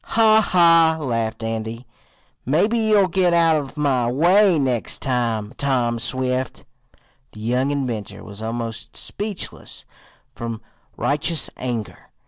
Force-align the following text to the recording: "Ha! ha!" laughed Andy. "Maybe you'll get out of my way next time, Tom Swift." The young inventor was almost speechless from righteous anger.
"Ha! 0.03 0.41
ha!" 0.41 0.97
laughed 0.99 1.43
Andy. 1.43 1.85
"Maybe 2.43 2.75
you'll 2.79 3.07
get 3.07 3.35
out 3.35 3.55
of 3.57 3.77
my 3.77 4.09
way 4.11 4.57
next 4.57 4.99
time, 5.03 5.53
Tom 5.57 5.99
Swift." 5.99 6.65
The 7.33 7.39
young 7.41 7.69
inventor 7.69 8.23
was 8.23 8.41
almost 8.41 8.97
speechless 8.97 9.85
from 10.33 10.59
righteous 10.97 11.51
anger. 11.55 12.09